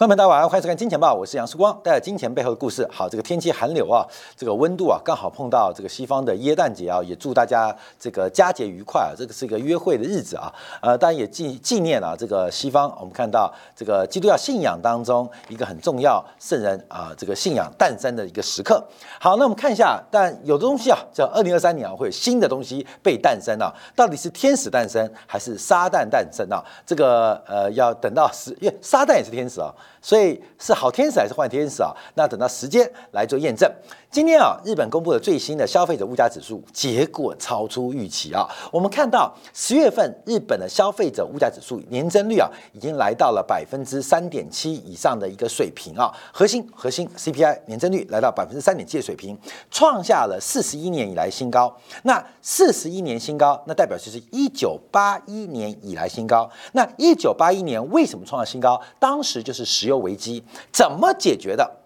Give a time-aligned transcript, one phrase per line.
[0.00, 2.88] 朋友们大家晚上好，欢迎收看《金钱报》，我是杨世光，带来金钱背后的故事。
[2.90, 4.02] 好，这个天气寒流啊，
[4.34, 9.12] 这个温度啊，刚好碰到这个西方的耶诞节啊，也祝大家这个佳节愉快啊。
[9.14, 18.82] 这个是一个约会的日子啊，呃，当然也纪纪念啊，这个西方我们看到这个基督教信仰当中一个很重要圣人啊，这个信仰诞生的一个时刻。
[19.20, 26.64] 好，那我们看一下，但有的东西啊，叫二零二三年啊，会有新的东西被诞生啊，到底是天使诞生还是撒旦诞生啊？
[26.86, 29.70] 这个呃，要等到十，因为撒旦也是天使啊。
[30.02, 31.94] 所以是好天使还是坏天使啊？
[32.14, 33.70] 那等到时间来做验证。
[34.10, 38.48] 今天啊，日本公布了最新的消费者物价指数，结果超出预期啊。
[38.72, 46.12] 我们看到十月份日本的消费者物价指数年增率啊，已经来到了百分之三点七以上的一个水平啊。
[46.32, 49.38] 核心核心 CPI 年增率来到百分之三点七的水平，
[49.70, 51.72] 创下了四十一年以来新高。
[52.02, 56.50] 那四十一年新高，那代表就是一九八一年以来新高。
[56.72, 58.80] 那一九八一年为什么创下新高？
[58.98, 61.78] 当时就是石油危机，怎么解决的？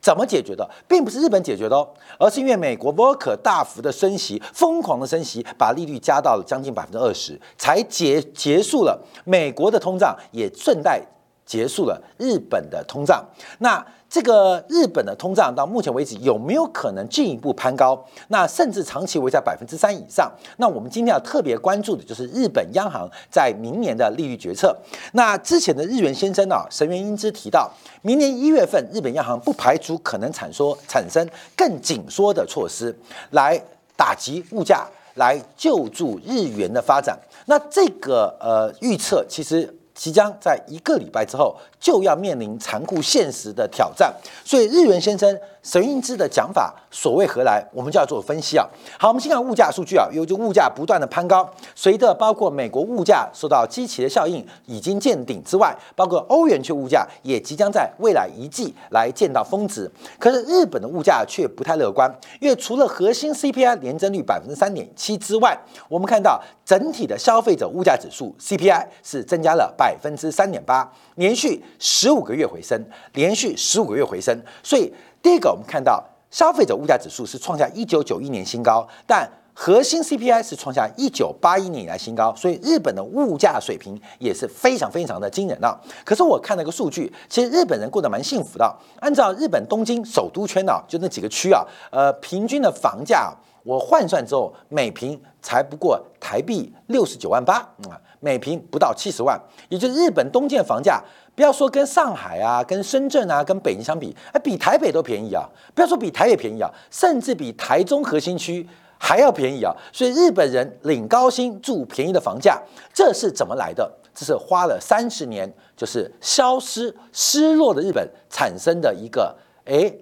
[0.00, 1.88] 怎么解决的，并不是日本解决的哦，
[2.20, 11.02] 而是因为美国沃克大幅的升息，疯狂的升息，把利率加到了将近百分之二十，才结结束了美国的通胀，也顺带
[11.48, 13.24] 结束了日本的通胀。
[13.60, 17.98] 那这个日本的通胀到目前为止有没有可能进一步攀高？
[18.28, 20.30] 那甚至长期维持在百分之三以上？
[20.58, 24.74] 那我们今天要特别关注的就是日本央行在明年的利率决策。
[25.12, 27.70] 那之前的日元先生啊，神原英之提到，
[28.02, 31.26] 明年一月份日本央行不排除可能产说产生
[31.56, 32.94] 更紧缩的措施，
[33.32, 33.60] 来
[33.94, 37.18] 打击物价，来救助日元的发展。
[37.44, 39.74] 那这个呃预测其实。
[39.98, 44.14] 即将在一个礼拜之后就要面临残酷现实的挑战，
[44.44, 45.36] 所以日元先生
[45.68, 48.66] 神英之的讲法所谓何来，我们就要做分析啊。
[48.98, 59.90] 好，我们先看物价数据啊，由于物价不断的攀高，随着包括美国物价受到基期的效应已经见顶之外，包括欧元区物价也即将在未来一季来见到峰值。
[60.18, 65.54] 可是日本的物价却不太乐观，因为除了核心 CPI 年增率百分之三点七之外，
[65.90, 69.74] 我们看到整体的消费者物价指数 CPI 是增加了。
[69.76, 74.34] 百分之三点八，连续十五个月回升，连续十五个月回升。
[74.62, 74.90] 所以
[75.22, 82.32] 第一个，我们看到消费者物价指数是创下一九九一年新高，但核心 CPI 是创下一九八一年以来新高。
[82.36, 85.80] 所以日本的物价水平也是非常非常的惊人的。
[86.04, 88.76] 可是我看了个数据，其实日本人过得蛮幸福的。
[89.00, 97.56] 按照日本东京首都圈啊，就那几个区啊，呃，平均的房价我换算之后，每平才不过台币六十九万八
[97.88, 97.98] 啊。
[98.20, 101.00] 每平不到七十万，也就是日本东京的房价，
[101.38, 105.48] 不要说跟上海啊、跟深圳啊、跟北京相比，哎，比台北都便宜啊！
[105.72, 108.68] 不要说比台北便宜啊，甚至比台中核心区
[108.98, 109.72] 还要便宜啊！
[109.92, 112.60] 所以日本人领高薪住便宜的房价，
[112.92, 113.88] 这是怎么来的？
[114.12, 119.32] 这是花了三十年，就是消失失落的日本产生的一个
[119.64, 119.94] 哎。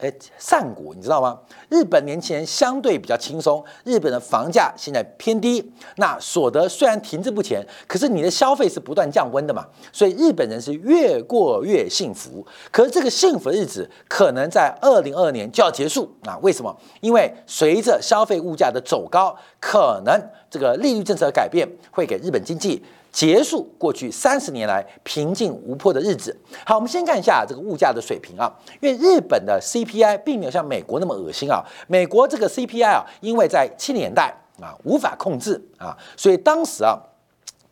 [0.00, 1.38] 哎，善果，你知道吗？
[1.68, 12.46] 日本年轻人相对比较轻松，日本的房价现在偏低，那所得虽然停滞不前，可是你的消费是不断降温的嘛，所以日本人是越过越幸福。
[12.70, 16.38] 可是这个幸福的日子可能在二零二二年就要结束啊？
[16.42, 16.74] 为什么？
[17.00, 20.18] 因为随着消费物价的走高，可能
[20.48, 22.82] 这个利率政策的改变会给日本经济。
[23.12, 26.36] 结束过去三十年来平静无波的日子。
[26.64, 31.64] 好，我们先看一下这个物价的水平啊，因为日本的 CPI 并没有像美国那么恶心啊。
[31.88, 36.96] 美国这个 CPI 啊，因为在七年代啊无法控制啊，所以当时啊，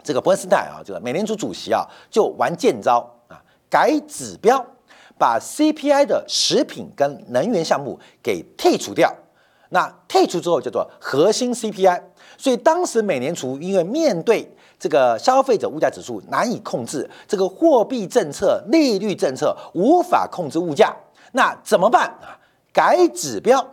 [0.03, 2.99] 这个伯恩斯坦啊，这个美联储主席啊，就玩剑招
[3.29, 3.41] 啊，
[3.71, 4.65] 改指标，
[5.17, 9.15] 把 CPI 的食品跟能源项目给剔除掉。
[9.71, 12.03] 那剔除之后叫做核心 CPI。
[12.39, 20.95] 所以当时美联储因为面对这个消费者物价指数难以控制，这个货币政策、利率政策无法控制物价，
[21.33, 22.39] 那怎么办啊？
[22.71, 23.67] 改指标，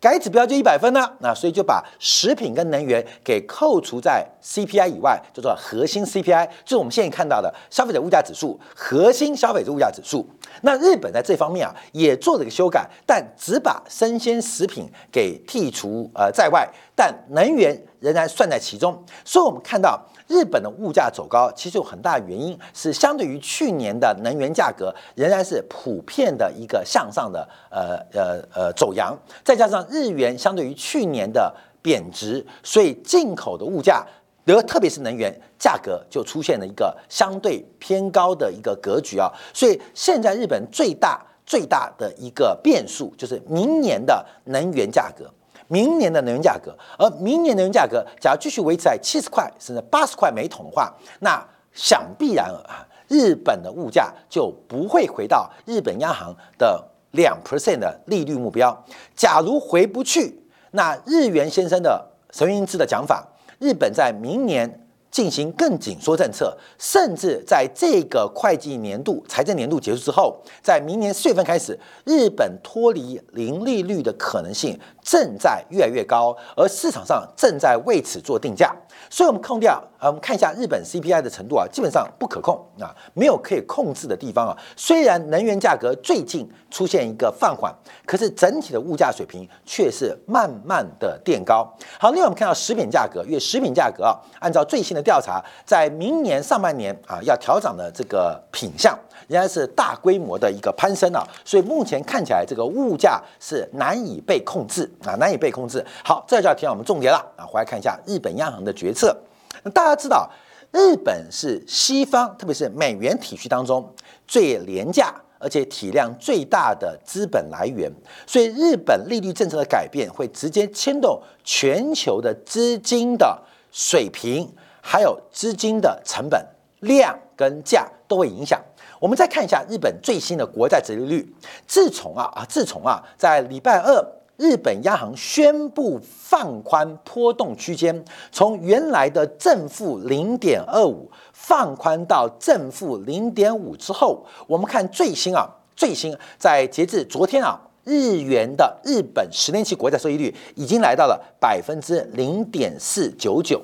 [0.00, 10.26] 改指标就一百分呢，那所以就把食品跟能源给扣除在 CPI 以外，叫做核心 CPI，就是我们现在看到的消费者物价指数，核心消费者物价指数。
[10.62, 19.04] 那日本在这方面啊也做了一个修改，但只把生鲜食品给剔除呃在外，但能源仍然算在其中。
[19.24, 20.00] 所以我们看到。
[20.30, 31.50] 日本的物价走高，其实有很大原因是相对于去年的能源价格仍然是普遍的一个向上的呃呃呃走阳，再加上日元相对于去年的
[31.80, 34.06] 贬值，所以进口的物价，
[34.54, 45.30] 得特别是能源价格就出现了一个相对偏高的一个格局啊，所以现在日本最大最大的一个变数就是明年的能源价格。
[45.70, 50.90] 明年的能源价格，而明年能源价格假如继续维持在七十块甚至八十块每桶的话，
[51.20, 58.74] 那想必然啊，日本的物价就不会回到日本央行的两 percent 的利率目标。
[59.14, 63.28] 假如回不去，那日元先生的神云之的讲法，
[63.58, 64.87] 日本在明年。
[65.10, 78.74] 进行更紧缩政策，甚至在这个会计年度、财政年度结束之后，在明年四月份开始，日本脱离零利率的可能性正在越来越高，而市场上正在为此做定价。
[79.10, 84.56] 所以，我们控掉，呃，我们看一下日本 CPI 的程度啊，基本上不可控啊，没有可以控制的地方啊。
[84.76, 91.72] 虽然能源价格最近出现一个放缓，可是整体的物价水平却是慢慢的垫高。
[91.98, 98.98] 好，另外我们看到食品价格，因为食品价格啊，按照最新的调查，在明年上半年啊要调涨的这个品项，
[99.28, 101.26] 仍然是大规模的一个攀升啊。
[101.44, 105.82] 所以目前看起来，这个物价是难以被控制啊，难以被控制。
[106.04, 108.92] 好，这就要提到我们重点了啊，回来看一下日本央行的决。
[108.92, 109.16] 策，
[109.62, 110.28] 那大家知道，
[110.72, 113.94] 日本是西方，特别是美元体系当中
[114.26, 117.88] 最廉价而且体量最大的资本来源，
[118.26, 123.40] 所以日本利率政策的改变会直接牵动全球的资金的
[123.70, 124.52] 水平，
[124.90, 126.42] 还有资金的成本
[126.80, 128.58] 量跟价都会影响。
[128.98, 131.36] 我们再看一下日本最新的国债殖利率，
[131.66, 134.02] 自从啊啊，自从啊，在礼拜二。
[134.38, 145.44] 日本央行宣布放宽波动区间，从原来的正负零点二五放宽到正负零点五之后，我们看最新啊，
[145.74, 153.62] 最新在截至昨天啊，日元的日本十年期国债收益率已经来到了百分之零点四九九，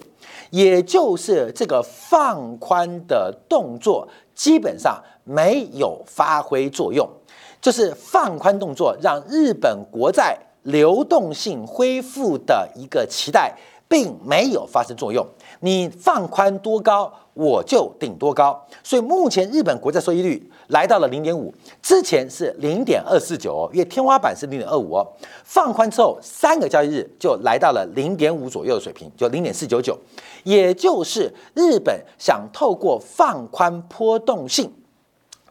[0.49, 7.07] 也就是这个放宽的动作基本上没有发挥作用，
[7.61, 10.39] 就是放宽动作让日本国债。
[10.65, 13.55] 流动性恢复的一个期待，
[13.89, 15.27] 并没有发生作用。
[15.61, 18.67] 你放宽多高，我就顶多高。
[18.83, 21.53] 所以目前日本国债收益率来到了零点五，
[21.83, 25.07] 之前是零点二四九，因为天花板是零点二五哦。
[25.45, 29.99] 放宽之后，三个交易日就来到了零点五左右的水平，就零点四九九。
[30.43, 34.73] 也就是日本想透过放宽波动性。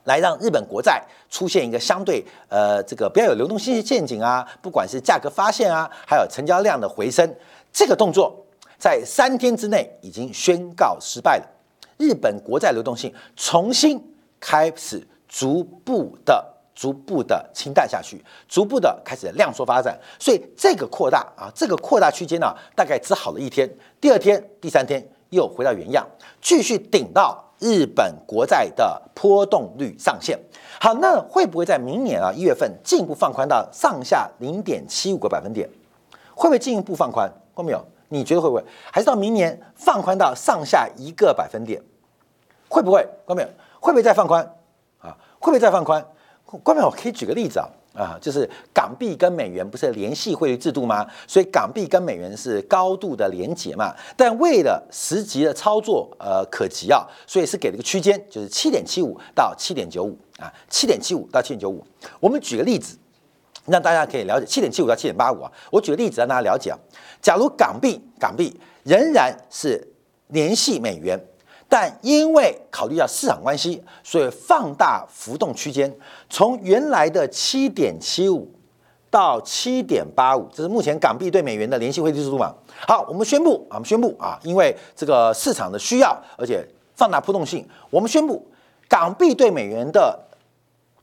[0.06, 7.26] 来让日本国债出现一个相对呃这个比较有流动性陷阱啊，不管是价格发现啊，还有成交量的回升，
[7.74, 8.46] 这个动作
[8.78, 11.46] 在三天之内已经宣告失败了。
[11.98, 14.02] 日本国债流动性重新
[14.40, 26.08] 开始逐步的、逐步的清淡下去，逐步的开始量缩发展，所以这个扩大啊，这个扩大区间呢，大概只好了一天，第二天、第三天又回到原样，
[26.40, 27.44] 继续顶到。
[27.60, 30.38] 日本国债的波动率上限，
[30.82, 35.70] 好，那会不会在明年啊一月份进一步放宽到上下零点七五个百分点？
[36.44, 37.32] 会不会进一步放宽？
[37.54, 37.82] 过没有？
[38.10, 38.62] 你觉得会不会？
[38.92, 41.82] 还是到明年放宽到上下一个百分点？
[42.68, 43.08] 会不会？
[43.24, 43.48] 过没有？
[43.80, 44.44] 会不会再放宽？
[45.00, 46.06] 啊，会不会再放宽？
[46.44, 46.88] 过没有？
[46.88, 47.70] 我可以举个例子啊。
[47.94, 51.08] 啊，就是港币跟美元不是联系汇率制度吗？
[51.28, 53.96] 所以港币跟美元是高度的连结嘛。
[54.18, 61.82] 但为了实际的操作，呃，可及啊，所以是给了一个区间，就是七点七五到七点九五啊，七点七五到七点九五。
[62.20, 62.98] 我们举个例子，
[63.66, 65.52] 让大家可以了解七点七五到七点八五啊。
[65.72, 66.78] 我举个例子让大家了解啊，
[67.22, 69.88] 假如港币港币仍然是
[70.28, 71.20] 联系美元。
[71.70, 75.92] 但因为考虑到市场关系，所以放大浮动区间，
[76.30, 78.48] 从原来的七点七五
[79.10, 82.54] 到七点八五，这是目前港币对美元的联系汇率制度嘛？
[82.88, 86.64] 好，我们宣布啊，我们宣布啊，因为这个市场的需要，而且
[86.96, 88.46] 放大波动性，我们宣布
[88.88, 90.20] 港币对美元的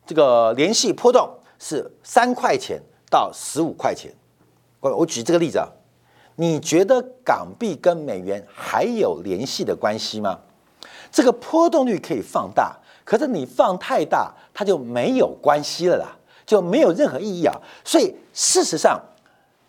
[0.06, 1.28] 这个联系波动
[1.60, 4.12] 是三块钱到十五块钱。
[4.80, 5.68] 我我举这个例子啊，
[6.36, 10.40] 你觉得港币跟美元还有联系的关系吗？
[11.12, 12.74] 这个波动率可以放大，
[13.04, 17.54] 可是你放太大，它就没有关系了啦，就没有任何意义啊。
[17.84, 18.98] 所以事实上，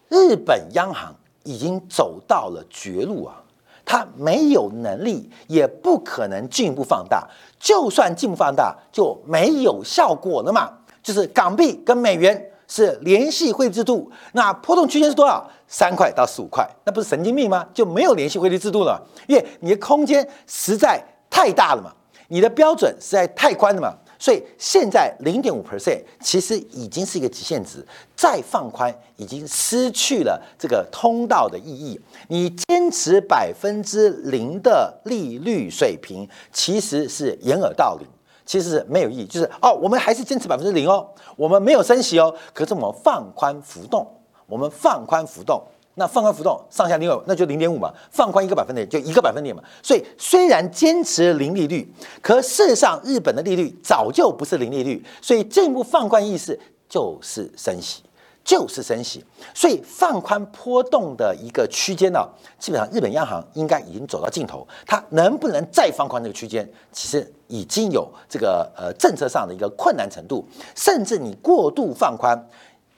[0.08, 3.44] 日本央行已经走到了绝路啊，
[3.84, 7.28] 它没有能力，也不可能进一步放大。
[7.60, 10.78] 就算进一步放大，就没有效果了嘛。
[11.04, 15.50] 就是港币跟美元是联系汇率制度，那波动区间是多少？
[15.68, 17.66] 三块到十五块，那不是神经病吗？
[17.74, 21.02] 就没有联系汇率制度了，因为你的空间实在。
[21.34, 21.94] 太大了嘛，
[22.28, 27.84] 你的标准实在太宽了嘛，所以现在零点五 percent 其实已经是一个极限值，
[28.18, 31.98] 再放宽已经失去了这个通道的意义。
[32.28, 38.06] 你坚持百分之零的利率水平，其实是掩耳盗铃，
[38.52, 39.26] 其实是没有意义。
[39.26, 44.06] 就是哦，我们还是坚持百分之零哦，我们没有升息哦，可是我们放宽浮动，
[44.46, 45.64] 我们放宽浮动，
[45.96, 49.64] 那放宽浮动上下零点，那就零点五嘛，放宽一个百分点就一个百分点嘛。
[49.82, 51.90] 所以虽然坚持零利率，
[52.22, 58.04] 可事实上日本的利率早就不是零利率，所以进一步放宽意思就是升息。
[58.44, 62.28] 就是升息，所以放宽波动的一个区间呢，
[62.60, 64.68] 基本上日本央行应该已经走到尽头。
[64.86, 70.46] 它能不能再放宽这个区间，其实已经有这个呃政策上的一个困难程度，
[70.76, 72.38] 甚至你过度放宽，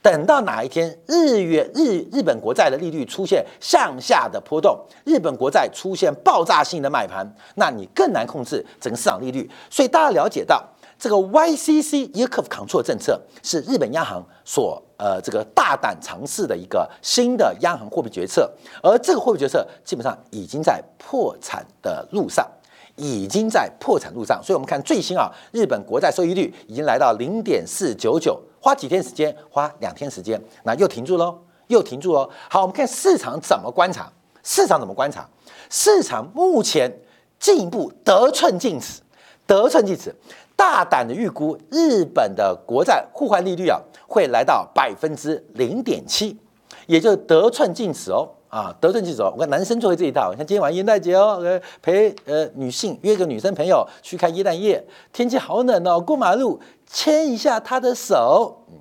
[0.04, 9.50] 等到哪一天日元日日本国债的利率出现向下的波动，日本国债出现爆炸性的买盘，那你更难控制整个市场利率。
[9.70, 10.62] 所以大家了解到。
[10.96, 18.48] 这个 YCC yield control 政策是日本央行所呃这个大胆尝试的一个新的央行货币决策，
[18.80, 22.48] 而这个货币决策基本上已经在破产的路上，
[22.94, 24.40] 已经在破产路上。
[24.42, 29.36] 所以我们看最新啊，日本国债收益率已经来到零点四九九，花几天时间？
[29.50, 32.26] 花两天时间，那又停住喽，又停住喽。
[32.48, 34.10] 好，我们看市场怎么观察？
[34.42, 35.28] 市场怎么观察？
[35.68, 36.90] 市场目前
[37.38, 39.02] 进一步得寸进尺，
[39.46, 40.14] 得寸进尺。
[40.56, 43.78] 大胆的预估，日本的国债互换利率啊，
[44.08, 46.38] 会来到百分之零点七，
[46.86, 49.20] 也就是得寸进尺哦，啊，得寸进尺。
[49.20, 51.42] 我看男生就会这一套，像今天晚上元旦节哦，
[51.82, 58.78] 陪呃女性约个女生朋友去看耶诞夜，天气好冷哦，过马路牵一下她的手，嗯，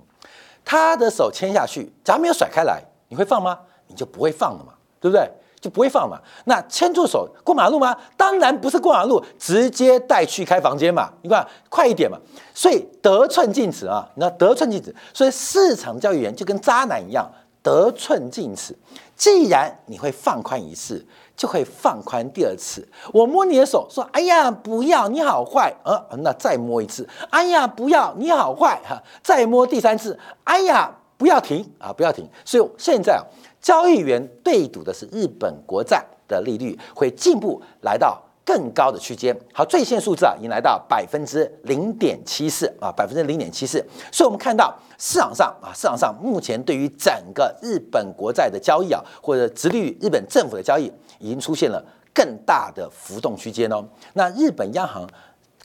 [0.64, 3.58] 她的手牵下去，假如没有甩开来，你会放吗？
[3.88, 5.28] 你就不会放了嘛，对不对？
[5.60, 6.20] 就不会放嘛？
[6.46, 7.98] 那牵住手过马路吗？
[8.16, 11.10] 当然不是过马路，直接带去开房间嘛。
[11.24, 12.20] 你看快一点嘛。
[12.54, 14.94] 所以得寸进尺啊，你知道得寸进尺。
[15.16, 17.28] 所以市场交易员就跟渣男一样，
[17.64, 18.78] 得寸进尺。
[19.16, 21.04] 既然你会放宽一次，
[21.36, 22.88] 就会放宽第二次。
[23.14, 27.08] 我摸你的手说：“哎呀，不要，你好坏。”呃，那再摸一次。
[27.30, 29.02] 哎呀，不要，你好坏哈。
[29.24, 30.20] 再摸第三次。
[30.44, 32.28] 哎呀，不要停啊，不要停。
[32.46, 33.24] 所以现在啊。
[33.62, 39.36] 交易员对赌的是日本国债的利率会进步来到更高的区间。
[39.54, 43.84] 好，最新数字啊，已经来到百分之零点七四啊，百分之零点七四。
[44.12, 51.84] 所以，我们看到市场上啊，市场上目前对于整个日本国债的交易啊，或者直率日本政府的交易，已经出现了
[52.14, 53.84] 更大的浮动区间哦。
[54.14, 55.08] 那日本央行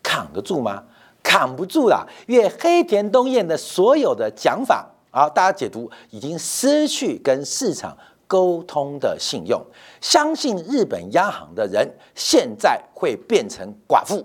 [0.03, 0.85] 扛得住吗？
[1.23, 4.87] 扛不住了，因为黑田东彦的所有的讲法。
[5.11, 7.97] 啊，大家解读已经失去跟市场
[8.29, 9.61] 沟通的信用，
[10.01, 14.25] 相信日本央行的人现在会变成寡妇。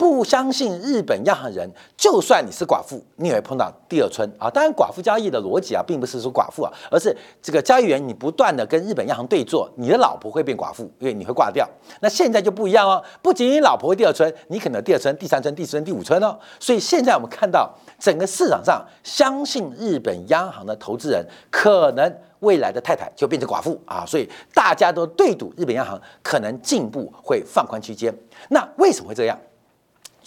[0.00, 4.48] 不相信日本央行人，就算你是寡妇，你也会碰到第二春啊！
[4.48, 11.68] 当然，寡妇交易的逻辑啊，并不是说寡妇啊，而是这个交易员你不断的跟日本央行对坐，你的老婆会变寡妇，因为你会挂掉。
[12.00, 16.34] 那现在就不一样哦，不仅你老婆会第二春，你可能第二春、第三春、第四春、第五春哦。
[16.58, 24.02] 所以现在我们看到整个市场上，相信日本央行的投资人，可能未来的太太就变成寡妇啊！
[24.06, 28.10] 所以大家都对赌日本央行可能进步会放宽区间。
[28.48, 29.38] 那为什么会这样？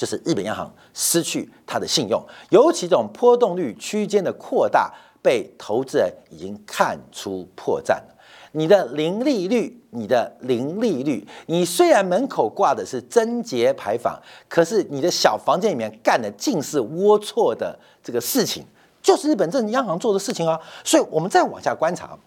[0.04, 8.18] 就是日本央行失去它的信用，尤其这种波动率区间的扩大，被投资人已经看出破绽了。
[8.52, 18.66] 你的零利率，你的零利率，你虽然门口挂的是贞节牌坊，可是你的小房间里面干的尽是龌龊的这个事情，
[19.04, 20.60] 就是日本政央行做的事情啊。
[20.84, 22.18] 所以，我们再往下观察，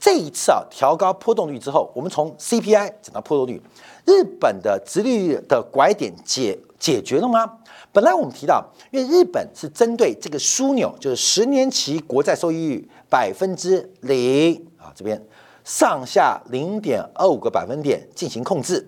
[0.00, 3.62] 这一次啊调高波动率之后，我们从 CPI 讲到波动率，
[4.04, 6.58] 日本的直利率的拐点解。
[6.82, 7.48] 解决了吗？
[7.92, 8.60] 本来我们提到，
[8.90, 15.24] 因为日本是针对这个枢纽，就是十年期国债收益率百分之零啊，这边
[15.62, 18.84] 上下零点二五个百分点进行控制，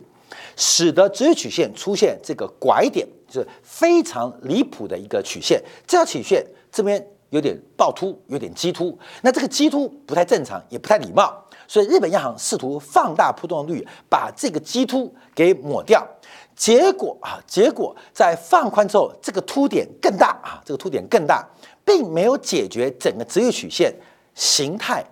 [0.56, 5.62] 使得直率曲线出现这个拐点，就是非常离谱的一个曲线。
[5.86, 7.00] 这条曲线这边
[7.34, 11.34] 有点暴突，有点激突，那这个激突不太正常，也不太礼貌，
[11.66, 16.06] 所以日本央行试图放大波动率，把这个激突给抹掉。
[16.54, 21.44] 结果啊，结果在放宽之后，这个凸点更大啊，这个凸点更大，
[21.84, 23.92] 并没有解决整个直率曲线
[24.36, 25.04] 形态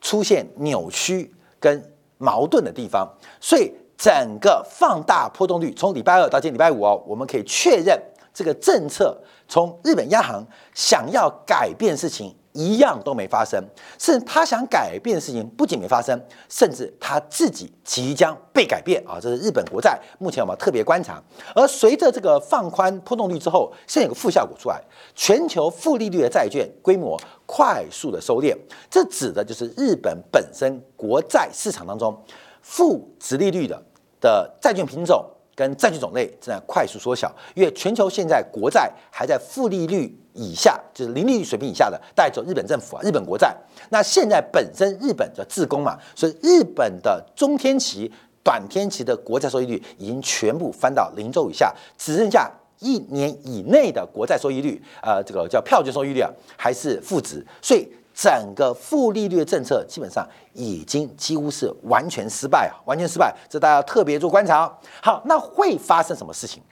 [0.00, 3.12] 出现扭曲跟矛盾的地方。
[3.40, 8.00] 所以，整个放大波动率，从礼拜二到今天礼拜五哦，我们可以确认
[8.34, 9.16] 这个政策
[9.48, 12.36] 从日本央行想要改变事情。
[12.56, 13.60] 一样都没发生，
[13.98, 16.16] 甚至他想改变的事情不仅没发生，
[16.48, 19.18] 甚至他自己即将被改变啊！
[19.20, 21.20] 这是日本国债目前我们特别观察。
[21.52, 24.80] 而随着这个放宽波动率之后，现在有个负效果出来，
[25.16, 28.56] 全球负利率的债券规模快速的收敛，
[28.88, 32.16] 这指的就是日本本身国债市场当中
[32.62, 33.82] 负值利率的
[34.20, 40.18] 的债券品种跟债券种类正在快速缩小，因为全球现在国债还在负利率。
[40.36, 43.56] 以下，就是零利率水平以下的，带走日本政府啊，日本国债。
[43.90, 48.10] 那现在本身日本的自攻嘛，所以日本的中天期、
[48.42, 57.46] 短天期的国债收益率已经全部翻到零轴以下，只剩下一年以内的国债收益率，呃，这个叫票据收益率啊，还是负值。
[57.62, 63.34] 所以整个负利率的政策基本上已经几乎是完全失败啊，完全失败。
[63.50, 64.72] 这大家特别做观察。
[65.02, 66.62] 好，那会发生什么事情？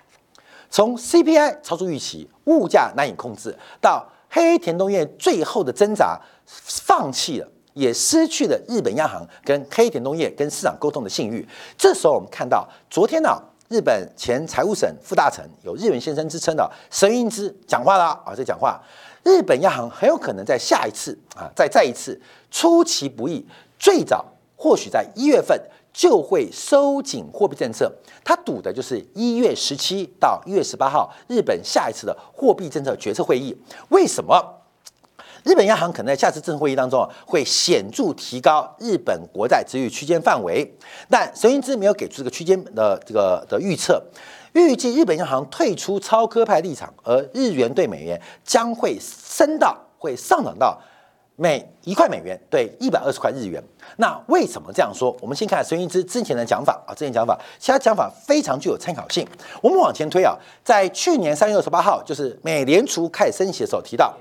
[0.70, 11.46] 从 CPI 超出预期，物价难以控制，到黑田东彦最后的挣扎，放弃了，也失去了日本央行跟黑田东彦跟市场沟通的信誉。
[11.76, 13.36] 这时候我们看到，昨天呢，
[13.68, 18.80] 日本前财务省副大臣有日本先生之称的神英之讲话了啊，这讲话，
[19.24, 23.46] 日本央行很有可能在下一次啊，再再一次出其不意，
[23.78, 24.24] 最早
[24.56, 25.60] 或许在一月份。
[25.94, 27.92] 就会收紧货币政策，
[28.24, 33.54] 他赌的就是一月十七到一月十八号日本下一次的货币政策决策会议。
[33.90, 34.61] 为什么
[35.44, 40.72] 日本央行可能在下次政策会议当中啊会显著提高日本国债值率区间范围？
[41.08, 44.02] 但神英之没有给出这个区间的这个的预测，
[44.52, 50.80] 预计日本央行退出超科派立场，而日元对美元将会升到会上涨到。
[51.34, 53.60] 每一块美元对一百二十块日元，
[53.96, 55.16] 那为什么这样说？
[55.18, 59.26] 我们先看孙英之之前的讲法啊，之前讲法，其他讲法非常具有参考性。
[59.62, 64.14] 我们往前推啊，在去年三月二十八号，就是美联储开始升息的时候提到。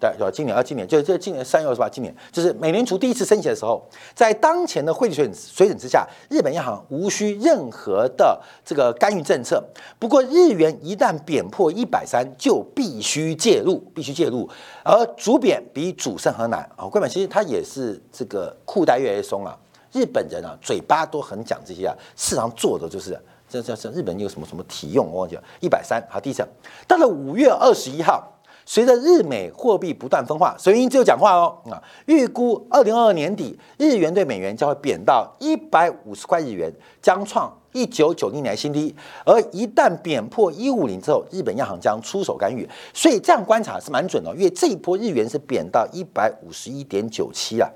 [0.00, 9.62] 对，就今年啊，今年就这今年三月二十八，今年就是美联储第一次升息的时候，在当前的汇率水准水准之下，日本央行无需任何的这个干预政策。
[9.98, 14.48] 不过日元一旦贬破一百三，就必须介入，必须介入。
[14.82, 19.54] 而主贬比主升很难啊，各位其实它也是这个裤带越来越松啊。
[19.92, 23.10] 日本人啊，嘴巴都很讲这些啊，市场做的就是
[23.46, 26.42] 这这这日本有什么什么体用，我忘记了，一百三好，第一次
[26.88, 28.26] 到了五月二十一号。
[28.72, 38.94] 随着日美货币不断分化，所以只有讲话哦啊，预估二零二二年底日元对美元将会贬到一百五十块日元，将创一九九零年新低。
[39.26, 42.64] 而一旦贬破一五零之后，日本央行将出手干预。
[42.94, 47.68] 所以这样观察是蛮准的，因为这一波日元是贬到一百五十一点九七啊。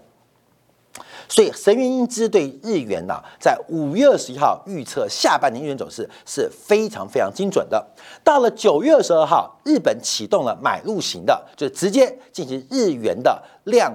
[1.28, 7.84] 所以神原英之对日元呐，在五月二十一号预测下半年日元走势是非常非常精准的。
[8.22, 13.92] 到了九月二十二号，日本启动了买入型的，就直接进行日元的量。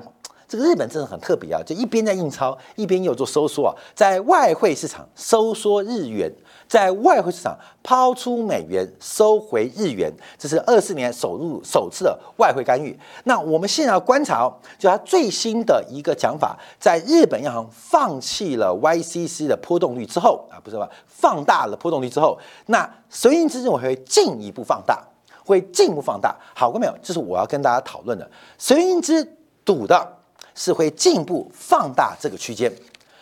[0.48, 6.32] 这个日本真的很特别啊，就一边在印钞，一边又做收缩啊，在外汇市场收缩日元。
[6.70, 12.98] 在外汇市场抛出美元，收回日元，这是二四年首入首次的外汇干预。
[13.24, 20.88] 那我们现在要观察哦，就它最新的一个讲法，在日本央行放弃了 YCC 的波动率之后啊，不是吧？
[21.08, 25.04] 放大了波动率之后，那神印之认为会进一步放大，
[25.44, 26.36] 会进一步放大。
[26.54, 26.96] 好过没有？
[27.02, 28.30] 这是我要跟大家讨论的。
[28.60, 29.28] 神印之
[29.66, 30.18] 赌的
[30.54, 32.72] 是会进一步放大这个区间。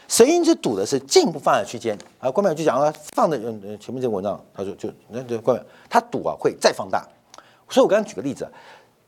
[0.08, 7.06] 神鹰之赌的是进一步放大区间啊，关淼就讲了，放的嗯前面这个文章，他说就那这关淼他赌啊会再放大，
[7.70, 8.50] 所以我刚刚举个例子，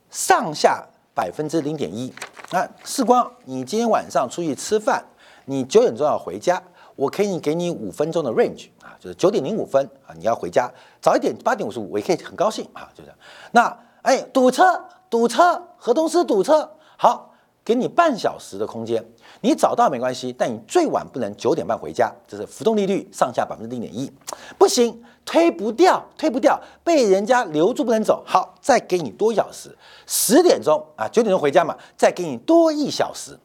[0.09, 2.13] 上下百分之零点一，
[2.51, 5.03] 那世光，你今天晚上出去吃饭，
[5.45, 6.61] 你九点钟要回家，
[6.97, 10.69] 我可以给你五分钟的 range 啊，就是九点零五分啊，你要回家
[11.01, 13.17] 早一点八点五十五，我也可以很高兴啊，就这样。
[13.51, 17.28] 那哎堵车堵车，河东狮堵车，好，
[17.69, 19.03] 给你半小时的空间。
[19.41, 24.11] 你早到没关系，但你最晚不能九点半回家，这是浮动利率上下百分之零点一，
[24.57, 28.23] 不行，推不掉，推不掉，被人家留住不能走。
[28.25, 29.69] 好，再给你多一小时，
[30.07, 33.37] 十点钟啊，九点钟回家嘛，再给你多一小时。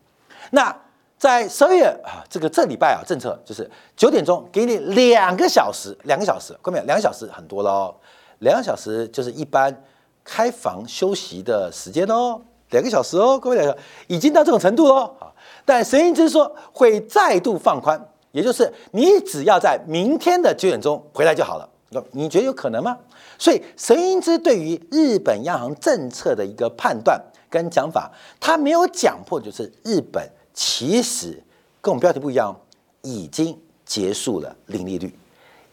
[0.53, 0.75] 那
[1.19, 6.81] 在十二月啊，这个这礼拜啊，政策就是九点钟给你两个小时，两个小时，各位？
[6.87, 7.95] 两个小时很多喽，
[8.39, 9.85] 两个小时就是一般
[10.25, 13.77] 开房休息的时间哦，两个小时哦，各位两个
[14.09, 15.35] 已经到这种程度喽，好。
[15.65, 17.99] 但神鹰之说会再度放宽，
[18.33, 21.69] 也就是你只要在明天的九点钟回来就好了。
[22.11, 22.99] 你觉得有可能吗？
[23.39, 31.41] 所以神鹰之对于日本央行政策的一个判断跟讲法，他没有讲破，就是日本其实
[31.81, 32.55] 跟我们标题不一样，
[33.03, 35.17] 已经结束了零利率，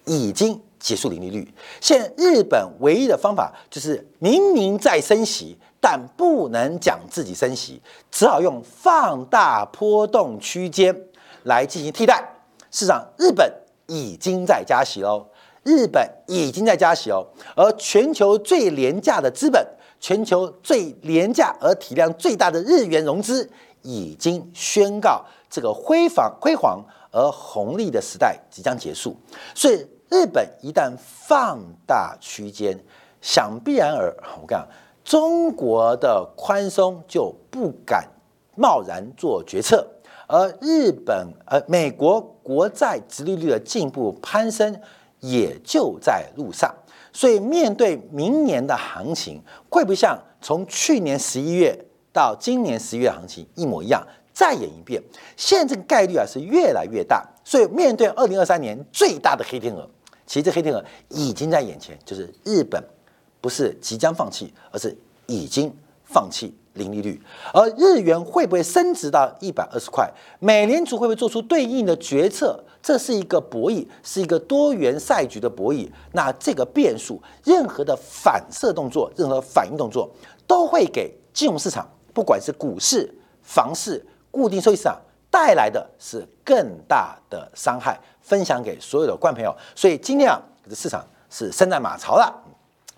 [0.05, 1.51] 已经结束零利率。
[1.81, 5.57] 现在日本唯一的方法就是明明在升息。
[5.81, 10.95] 但不能讲自己升息，只好用放大波动区间
[11.43, 12.23] 来进行替代。
[12.69, 13.51] 事实上，日本
[13.87, 15.25] 已经在加息喽，
[15.63, 17.25] 日本已经在加息哦。
[17.55, 19.67] 而全球最廉价的资本，
[19.99, 23.49] 全球最廉价而体量最大的日元融资，
[23.81, 26.79] 已经宣告这个辉煌辉煌
[27.11, 29.17] 而红利的时代即将结束。
[29.55, 32.79] 所以，日本一旦放大区间，
[33.19, 34.63] 想必然而 我讲。
[35.11, 38.07] 中国的宽松就不敢
[38.55, 39.85] 贸然做决策，
[40.25, 44.73] 而日本、呃美国国债殖利率的进步攀升
[45.19, 46.73] 也就在路上。
[47.11, 51.77] 所以，面对明年的行情，会不会像从去年十一月
[52.13, 55.03] 到今年十一月行情一模一样，再演一遍？
[55.35, 57.21] 现在这个概率啊是越来越大。
[57.43, 59.85] 所以，面对二零二三年最大的黑天鹅，
[60.25, 62.81] 其实这黑天鹅已经在眼前，就是日本
[63.41, 65.75] 不是即将放弃，而是已经
[66.05, 67.21] 放弃零利率。
[67.53, 70.09] 而日元会不会升值到一百二十块？
[70.39, 72.63] 美联储会不会做出对应的决策？
[72.83, 75.89] 这是一个博弈，是一个多元赛局的博弈。
[76.13, 80.09] 那这个变数，任何的反射动作，任何反应动作，
[80.47, 84.99] 都会给金融市场，不管是股市、房市、固定收益市场，
[85.29, 87.99] 带来的是更大的伤害。
[88.21, 89.55] 分享给所有的观众朋友。
[89.75, 92.33] 所以今天啊，这市场是生在马槽了。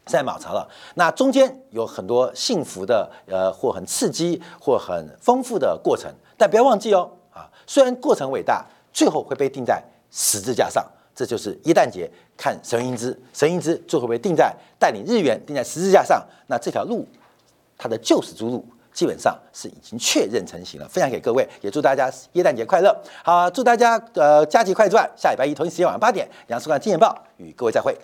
[0.05, 10.85] 在马槽了，那中间有很多幸福的，呃，或很刺激，或很丰富的过程，但不要忘记哦，啊，虽然过程伟大，最后会被定在十字架上，
[11.15, 17.07] 这就是耶诞节看神英之，神英之最后被定在带领日元定在十字架上，那这条路，
[17.77, 20.87] 它的救世之路基本上是已经确认成型了。
[20.89, 27.97] 分享给各位，也祝大家耶诞节快乐，好，祝大家呃佳节快赚，下礼拜一同一时间晚上八点，杨思光金钱报与各位再会。